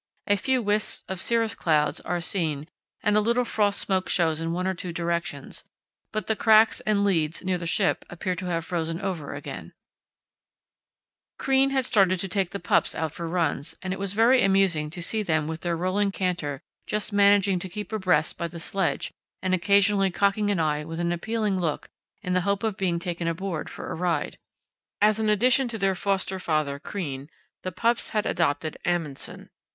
A 0.25 0.35
few 0.35 0.63
wisps 0.63 1.03
of 1.07 1.21
cirrus 1.21 1.53
cloud 1.53 1.99
are 2.05 2.19
seen 2.21 2.67
and 3.03 3.15
a 3.15 3.19
little 3.21 3.45
frost 3.45 3.79
smoke 3.79 4.09
shows 4.09 4.41
in 4.41 4.51
one 4.51 4.65
or 4.65 4.73
two 4.73 4.91
directions, 4.91 5.63
but 6.11 6.25
the 6.25 6.35
cracks 6.35 6.79
and 6.87 7.03
leads 7.05 7.43
near 7.45 7.59
the 7.59 7.67
ship 7.67 8.03
appear 8.09 8.33
to 8.33 8.47
have 8.47 8.65
frozen 8.65 8.99
over 8.99 9.35
again." 9.35 9.73
[Illustration: 11.37 11.37
The 11.37 11.37
Pups] 11.37 11.37
[Illustration: 11.37 11.37
Ice 11.37 11.37
Pressure 11.37 11.37
Approaching 11.37 11.37
the 11.37 11.43
Ship] 11.43 11.45
Crean 11.45 11.69
had 11.69 11.85
started 11.85 12.19
to 12.19 12.27
take 12.27 12.49
the 12.49 12.59
pups 12.59 12.95
out 12.95 13.13
for 13.13 13.29
runs, 13.29 13.75
and 13.83 13.93
it 13.93 13.99
was 13.99 14.13
very 14.13 14.43
amusing 14.43 14.89
to 14.89 15.03
see 15.03 15.21
them 15.21 15.47
with 15.47 15.61
their 15.61 15.77
rolling 15.77 16.11
canter 16.11 16.61
just 16.87 17.13
managing 17.13 17.59
to 17.59 17.69
keep 17.69 17.93
abreast 17.93 18.39
by 18.39 18.47
the 18.47 18.59
sledge 18.59 19.11
and 19.43 19.53
occasionally 19.53 20.09
cocking 20.09 20.49
an 20.49 20.59
eye 20.59 20.83
with 20.83 20.99
an 20.99 21.11
appealing 21.11 21.59
look 21.59 21.89
in 22.23 22.33
the 22.33 22.41
hope 22.41 22.63
of 22.63 22.75
being 22.75 22.97
taken 22.97 23.27
aboard 23.27 23.69
for 23.69 23.91
a 23.91 23.93
ride. 23.93 24.39
As 24.99 25.19
an 25.19 25.29
addition 25.29 25.67
to 25.67 25.77
their 25.77 25.93
foster 25.93 26.39
father, 26.39 26.79
Crean, 26.79 27.29
the 27.61 27.71
pups 27.71 28.09
had 28.09 28.25
adopted 28.25 28.79
Amundsen. 28.83 29.51